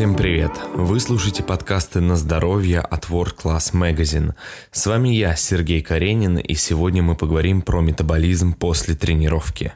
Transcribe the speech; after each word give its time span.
Всем 0.00 0.14
привет! 0.14 0.52
Вы 0.74 0.98
слушаете 0.98 1.42
подкасты 1.42 2.00
на 2.00 2.16
здоровье 2.16 2.80
от 2.80 3.10
World 3.10 3.36
Class 3.36 3.74
Magazine. 3.74 4.32
С 4.72 4.86
вами 4.86 5.10
я, 5.10 5.36
Сергей 5.36 5.82
Каренин, 5.82 6.38
и 6.38 6.54
сегодня 6.54 7.02
мы 7.02 7.16
поговорим 7.16 7.60
про 7.60 7.82
метаболизм 7.82 8.54
после 8.54 8.94
тренировки. 8.94 9.74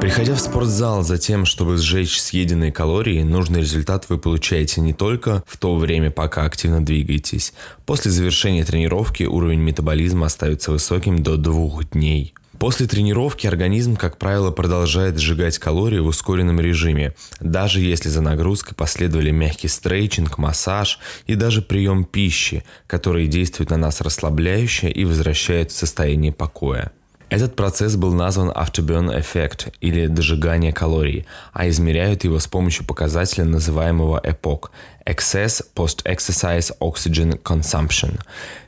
Приходя 0.00 0.34
в 0.34 0.40
спортзал 0.40 1.02
за 1.02 1.18
тем, 1.18 1.44
чтобы 1.44 1.76
сжечь 1.76 2.18
съеденные 2.18 2.72
калории, 2.72 3.20
нужный 3.22 3.60
результат 3.60 4.06
вы 4.08 4.16
получаете 4.16 4.80
не 4.80 4.94
только 4.94 5.42
в 5.46 5.58
то 5.58 5.76
время, 5.76 6.10
пока 6.10 6.44
активно 6.46 6.82
двигаетесь. 6.82 7.52
После 7.84 8.10
завершения 8.10 8.64
тренировки 8.64 9.24
уровень 9.24 9.60
метаболизма 9.60 10.28
остается 10.28 10.72
высоким 10.72 11.22
до 11.22 11.36
двух 11.36 11.90
дней. 11.90 12.32
После 12.60 12.86
тренировки 12.86 13.46
организм, 13.46 13.96
как 13.96 14.18
правило, 14.18 14.50
продолжает 14.50 15.18
сжигать 15.18 15.58
калории 15.58 15.98
в 15.98 16.06
ускоренном 16.06 16.60
режиме, 16.60 17.14
даже 17.40 17.80
если 17.80 18.10
за 18.10 18.20
нагрузкой 18.20 18.74
последовали 18.74 19.30
мягкий 19.30 19.66
стрейчинг, 19.66 20.36
массаж 20.36 20.98
и 21.26 21.36
даже 21.36 21.62
прием 21.62 22.04
пищи, 22.04 22.62
которые 22.86 23.28
действуют 23.28 23.70
на 23.70 23.78
нас 23.78 24.02
расслабляюще 24.02 24.90
и 24.90 25.06
возвращают 25.06 25.70
в 25.70 25.74
состояние 25.74 26.34
покоя. 26.34 26.92
Этот 27.30 27.54
процесс 27.54 27.94
был 27.94 28.12
назван 28.12 28.50
Afterburn 28.50 29.16
Effect 29.16 29.72
или 29.80 30.08
дожигание 30.08 30.72
калорий, 30.72 31.26
а 31.52 31.68
измеряют 31.68 32.24
его 32.24 32.40
с 32.40 32.48
помощью 32.48 32.84
показателя, 32.84 33.44
называемого 33.44 34.20
EPOC– 34.20 34.70
Excess 35.06 35.62
Post-Exercise 35.74 36.72
Oxygen 36.80 37.40
Consumption. 37.40 38.18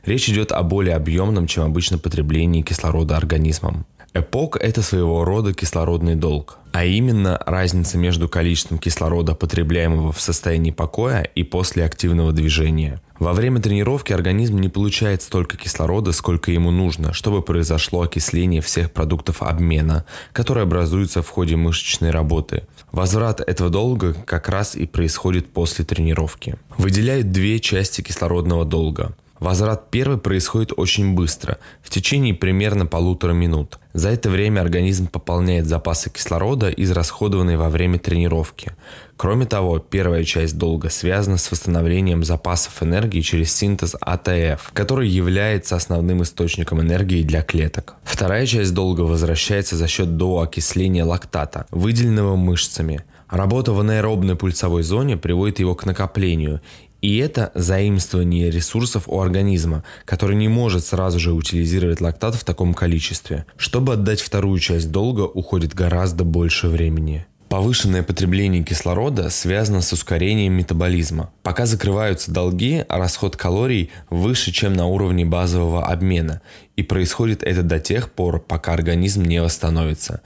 Речь 0.05 0.29
идет 0.29 0.53
о 0.53 0.63
более 0.63 0.95
объемном, 0.95 1.45
чем 1.45 1.63
обычно 1.63 1.97
потреблении 1.97 2.61
кислорода 2.61 3.17
организмом. 3.17 3.85
Эпок– 4.15 4.57
это 4.61 4.83
своего 4.83 5.25
рода 5.25 5.53
кислородный 5.53 6.13
долг, 6.13 6.59
а 6.71 6.85
именно 6.85 7.41
разница 7.47 7.97
между 7.97 8.29
количеством 8.29 8.77
кислорода, 8.77 9.33
потребляемого 9.33 10.11
в 10.11 10.21
состоянии 10.21 10.69
покоя 10.69 11.23
и 11.23 11.41
после 11.41 11.83
активного 11.83 12.31
движения. 12.31 13.01
Во 13.17 13.33
время 13.33 13.59
тренировки 13.59 14.13
организм 14.13 14.59
не 14.59 14.69
получает 14.69 15.23
столько 15.23 15.57
кислорода, 15.57 16.11
сколько 16.11 16.51
ему 16.51 16.69
нужно, 16.69 17.11
чтобы 17.11 17.41
произошло 17.41 18.03
окисление 18.03 18.61
всех 18.61 18.91
продуктов 18.91 19.41
обмена, 19.41 20.05
которые 20.31 20.63
образуются 20.63 21.23
в 21.23 21.29
ходе 21.29 21.55
мышечной 21.55 22.11
работы. 22.11 22.67
Возврат 22.91 23.41
этого 23.41 23.71
долга 23.71 24.13
как 24.13 24.47
раз 24.47 24.75
и 24.75 24.85
происходит 24.85 25.51
после 25.51 25.85
тренировки. 25.85 26.55
Выделяют 26.77 27.31
две 27.31 27.59
части 27.59 28.01
кислородного 28.01 28.63
долга. 28.63 29.15
Возврат 29.43 29.91
первый 29.91 30.17
происходит 30.17 30.71
очень 30.77 31.15
быстро, 31.15 31.57
в 31.81 31.89
течение 31.89 32.33
примерно 32.33 32.85
полутора 32.85 33.33
минут. 33.33 33.77
За 33.91 34.07
это 34.07 34.29
время 34.29 34.61
организм 34.61 35.07
пополняет 35.07 35.65
запасы 35.65 36.09
кислорода, 36.09 36.69
израсходованные 36.69 37.57
во 37.57 37.69
время 37.69 37.99
тренировки. 37.99 38.71
Кроме 39.17 39.45
того, 39.45 39.79
первая 39.79 40.23
часть 40.23 40.57
долга 40.57 40.89
связана 40.89 41.37
с 41.37 41.51
восстановлением 41.51 42.23
запасов 42.23 42.81
энергии 42.81 43.19
через 43.19 43.53
синтез 43.53 43.97
АТФ, 43.99 44.71
который 44.71 45.09
является 45.09 45.75
основным 45.75 46.23
источником 46.23 46.79
энергии 46.79 47.21
для 47.21 47.41
клеток. 47.41 47.95
Вторая 48.05 48.45
часть 48.45 48.73
долга 48.73 49.01
возвращается 49.01 49.75
за 49.75 49.89
счет 49.89 50.15
доокисления 50.15 51.03
лактата, 51.03 51.65
выделенного 51.69 52.37
мышцами. 52.37 53.03
Работа 53.29 53.73
в 53.73 53.79
анаэробной 53.81 54.37
пульсовой 54.37 54.83
зоне 54.83 55.17
приводит 55.17 55.59
его 55.59 55.75
к 55.75 55.85
накоплению, 55.85 56.61
и 57.03 57.17
это 57.17 57.51
заимствование 57.53 58.49
ресурсов 58.49 59.03
у 59.07 59.19
организма, 59.19 59.83
который 60.05 60.37
не 60.37 60.47
может 60.47 60.85
сразу 60.85 61.19
же 61.19 61.33
утилизировать 61.33 61.99
лактат 61.99 62.33
в 62.33 62.45
таком 62.45 62.73
количестве. 62.73 63.45
Чтобы 63.57 63.93
отдать 63.93 64.21
вторую 64.21 64.57
часть 64.59 64.89
долга, 64.89 65.23
уходит 65.23 65.73
гораздо 65.73 66.23
больше 66.23 66.69
времени. 66.69 67.25
Повышенное 67.49 68.03
потребление 68.03 68.63
кислорода 68.63 69.29
связано 69.29 69.81
с 69.81 69.91
ускорением 69.91 70.53
метаболизма. 70.53 71.33
Пока 71.43 71.65
закрываются 71.65 72.31
долги, 72.31 72.85
расход 72.87 73.35
калорий 73.35 73.91
выше, 74.09 74.53
чем 74.53 74.71
на 74.71 74.87
уровне 74.87 75.25
базового 75.25 75.85
обмена. 75.85 76.41
И 76.77 76.83
происходит 76.83 77.43
это 77.43 77.63
до 77.63 77.81
тех 77.81 78.13
пор, 78.13 78.39
пока 78.39 78.71
организм 78.71 79.23
не 79.23 79.41
восстановится. 79.41 80.21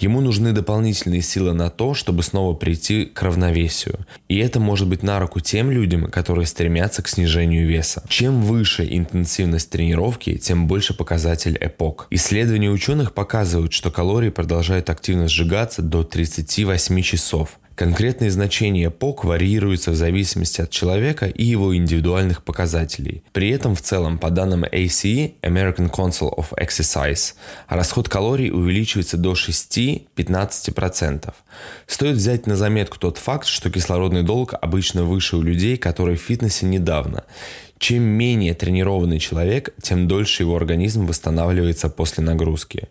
Ему 0.00 0.22
нужны 0.22 0.52
дополнительные 0.52 1.20
силы 1.20 1.52
на 1.52 1.68
то, 1.68 1.92
чтобы 1.92 2.22
снова 2.22 2.54
прийти 2.54 3.04
к 3.04 3.20
равновесию. 3.20 4.06
И 4.28 4.38
это 4.38 4.58
может 4.58 4.88
быть 4.88 5.02
на 5.02 5.20
руку 5.20 5.40
тем 5.40 5.70
людям, 5.70 6.10
которые 6.10 6.46
стремятся 6.46 7.02
к 7.02 7.08
снижению 7.08 7.68
веса. 7.68 8.02
Чем 8.08 8.40
выше 8.40 8.86
интенсивность 8.90 9.68
тренировки, 9.68 10.38
тем 10.38 10.66
больше 10.66 10.94
показатель 10.94 11.56
эпок. 11.58 12.06
Исследования 12.08 12.70
ученых 12.70 13.12
показывают, 13.12 13.74
что 13.74 13.90
калории 13.90 14.30
продолжают 14.30 14.88
активно 14.88 15.28
сжигаться 15.28 15.82
до 15.82 16.02
38 16.02 17.02
часов. 17.02 17.59
Конкретные 17.80 18.30
значения 18.30 18.90
ПОК 18.90 19.24
варьируются 19.24 19.90
в 19.90 19.94
зависимости 19.94 20.60
от 20.60 20.68
человека 20.68 21.24
и 21.24 21.44
его 21.44 21.74
индивидуальных 21.74 22.44
показателей. 22.44 23.22
При 23.32 23.48
этом 23.48 23.74
в 23.74 23.80
целом, 23.80 24.18
по 24.18 24.28
данным 24.28 24.64
ACE, 24.64 25.32
American 25.40 25.90
Council 25.90 26.30
of 26.36 26.48
Exercise, 26.58 27.32
расход 27.68 28.10
калорий 28.10 28.50
увеличивается 28.50 29.16
до 29.16 29.32
6-15%. 29.32 31.32
Стоит 31.86 32.16
взять 32.16 32.46
на 32.46 32.54
заметку 32.54 32.98
тот 32.98 33.16
факт, 33.16 33.46
что 33.46 33.70
кислородный 33.70 34.24
долг 34.24 34.52
обычно 34.60 35.04
выше 35.04 35.38
у 35.38 35.42
людей, 35.42 35.78
которые 35.78 36.18
в 36.18 36.20
фитнесе 36.20 36.66
недавно. 36.66 37.24
Чем 37.78 38.02
менее 38.02 38.52
тренированный 38.52 39.18
человек, 39.18 39.72
тем 39.80 40.06
дольше 40.06 40.42
его 40.42 40.54
организм 40.54 41.06
восстанавливается 41.06 41.88
после 41.88 42.22
нагрузки. 42.22 42.90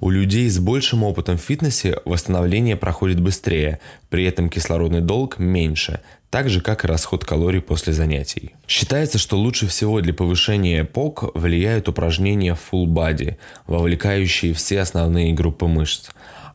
У 0.00 0.08
людей 0.08 0.48
с 0.48 0.58
большим 0.58 1.02
опытом 1.02 1.36
в 1.36 1.42
фитнесе 1.42 1.98
восстановление 2.06 2.74
проходит 2.74 3.20
быстрее, 3.20 3.80
при 4.08 4.24
этом 4.24 4.48
кислородный 4.48 5.02
долг 5.02 5.38
меньше, 5.38 6.00
так 6.30 6.48
же 6.48 6.62
как 6.62 6.84
и 6.84 6.88
расход 6.88 7.26
калорий 7.26 7.60
после 7.60 7.92
занятий. 7.92 8.54
Считается, 8.66 9.18
что 9.18 9.36
лучше 9.36 9.66
всего 9.66 10.00
для 10.00 10.14
повышения 10.14 10.84
ПОК 10.84 11.36
влияют 11.36 11.88
упражнения 11.88 12.56
full 12.56 12.86
body, 12.86 13.36
вовлекающие 13.66 14.54
все 14.54 14.80
основные 14.80 15.34
группы 15.34 15.66
мышц. 15.66 16.08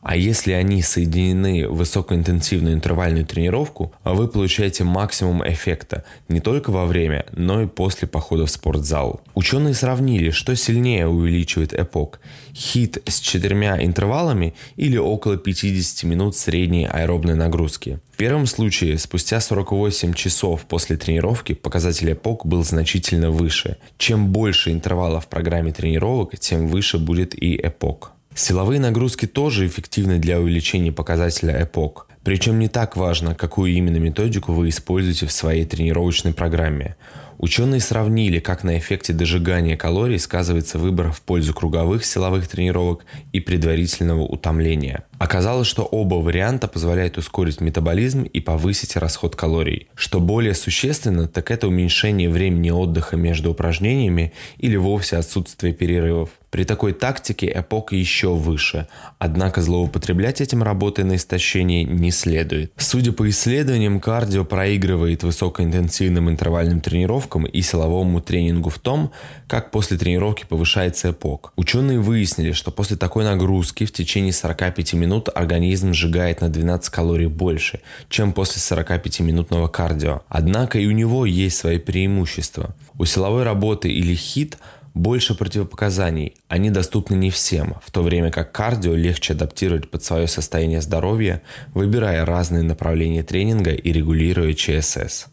А 0.08 0.14
если 0.14 0.52
они 0.52 0.82
соединены 0.82 1.66
в 1.68 1.78
высокоинтенсивную 1.78 2.74
интервальную 2.74 3.26
тренировку, 3.26 3.92
вы 4.04 4.28
получаете 4.28 4.84
максимум 4.84 5.42
эффекта 5.44 6.04
не 6.28 6.38
только 6.38 6.70
во 6.70 6.86
время, 6.86 7.26
но 7.32 7.62
и 7.62 7.66
после 7.66 8.06
похода 8.06 8.46
в 8.46 8.50
спортзал. 8.52 9.20
Ученые 9.34 9.74
сравнили, 9.74 10.30
что 10.30 10.54
сильнее 10.54 11.08
увеличивает 11.08 11.72
эпок– 11.74 12.20
хит 12.54 13.02
с 13.04 13.18
четырьмя 13.18 13.84
интервалами 13.84 14.54
или 14.76 14.96
около 14.96 15.38
50 15.38 16.04
минут 16.04 16.36
средней 16.36 16.86
аэробной 16.86 17.34
нагрузки. 17.34 17.98
В 18.12 18.16
первом 18.16 18.46
случае, 18.46 18.98
спустя 18.98 19.40
48 19.40 20.14
часов 20.14 20.66
после 20.66 20.96
тренировки 20.96 21.52
показатель 21.52 22.12
эпок 22.12 22.46
был 22.46 22.62
значительно 22.62 23.32
выше. 23.32 23.76
Чем 23.98 24.28
больше 24.28 24.70
интервалов 24.70 25.24
в 25.24 25.28
программе 25.28 25.72
тренировок, 25.72 26.38
тем 26.38 26.68
выше 26.68 26.98
будет 26.98 27.34
и 27.34 27.56
эпок. 27.56 28.12
Силовые 28.36 28.78
нагрузки 28.78 29.24
тоже 29.24 29.66
эффективны 29.66 30.18
для 30.18 30.38
увеличения 30.38 30.92
показателя 30.92 31.54
эпок. 31.54 32.06
Причем 32.22 32.58
не 32.58 32.68
так 32.68 32.94
важно, 32.94 33.34
какую 33.34 33.72
именно 33.72 33.96
методику 33.96 34.52
вы 34.52 34.68
используете 34.68 35.24
в 35.24 35.32
своей 35.32 35.64
тренировочной 35.64 36.34
программе. 36.34 36.96
Ученые 37.38 37.80
сравнили, 37.80 38.38
как 38.38 38.62
на 38.62 38.78
эффекте 38.78 39.14
дожигания 39.14 39.78
калорий 39.78 40.18
сказывается 40.18 40.78
выбор 40.78 41.12
в 41.12 41.22
пользу 41.22 41.54
круговых 41.54 42.04
силовых 42.04 42.46
тренировок 42.46 43.06
и 43.32 43.40
предварительного 43.40 44.20
утомления. 44.20 45.04
Оказалось, 45.18 45.66
что 45.66 45.82
оба 45.84 46.16
варианта 46.16 46.68
позволяют 46.68 47.16
ускорить 47.16 47.60
метаболизм 47.60 48.22
и 48.22 48.40
повысить 48.40 48.96
расход 48.96 49.34
калорий. 49.34 49.88
Что 49.94 50.20
более 50.20 50.54
существенно, 50.54 51.26
так 51.26 51.50
это 51.50 51.68
уменьшение 51.68 52.28
времени 52.28 52.70
отдыха 52.70 53.16
между 53.16 53.50
упражнениями 53.50 54.32
или 54.58 54.76
вовсе 54.76 55.16
отсутствие 55.16 55.72
перерывов. 55.72 56.30
При 56.50 56.64
такой 56.64 56.94
тактике 56.94 57.52
эпока 57.54 57.96
еще 57.96 58.34
выше, 58.34 58.86
однако 59.18 59.60
злоупотреблять 59.60 60.40
этим 60.40 60.62
работой 60.62 61.04
на 61.04 61.16
истощение 61.16 61.84
не 61.84 62.10
следует. 62.10 62.72
Судя 62.78 63.12
по 63.12 63.28
исследованиям, 63.28 64.00
кардио 64.00 64.42
проигрывает 64.42 65.22
высокоинтенсивным 65.22 66.30
интервальным 66.30 66.80
тренировкам 66.80 67.44
и 67.44 67.60
силовому 67.60 68.22
тренингу 68.22 68.70
в 68.70 68.78
том, 68.78 69.10
как 69.48 69.70
после 69.70 69.98
тренировки 69.98 70.46
повышается 70.48 71.08
эпок. 71.08 71.52
Ученые 71.56 71.98
выяснили, 72.00 72.52
что 72.52 72.70
после 72.70 72.96
такой 72.96 73.24
нагрузки 73.24 73.84
в 73.84 73.92
течение 73.92 74.32
45 74.32 74.94
минут 75.06 75.28
организм 75.34 75.94
сжигает 75.94 76.40
на 76.42 76.48
12 76.48 76.90
калорий 76.90 77.28
больше, 77.28 77.80
чем 78.08 78.32
после 78.32 78.60
45-минутного 78.60 79.68
кардио. 79.68 80.22
Однако 80.28 80.78
и 80.78 80.86
у 80.86 80.92
него 80.92 81.24
есть 81.24 81.56
свои 81.56 81.78
преимущества. 81.78 82.74
У 82.98 83.04
силовой 83.04 83.44
работы 83.44 83.88
или 83.88 84.14
хит– 84.14 84.58
больше 84.96 85.34
противопоказаний. 85.34 86.36
Они 86.48 86.70
доступны 86.70 87.14
не 87.16 87.30
всем, 87.30 87.76
в 87.84 87.90
то 87.90 88.02
время 88.02 88.30
как 88.30 88.50
кардио 88.52 88.94
легче 88.94 89.34
адаптировать 89.34 89.90
под 89.90 90.02
свое 90.02 90.26
состояние 90.26 90.80
здоровья, 90.80 91.42
выбирая 91.74 92.24
разные 92.24 92.62
направления 92.62 93.22
тренинга 93.22 93.72
и 93.72 93.92
регулируя 93.92 94.54
ЧСС. 94.54 95.26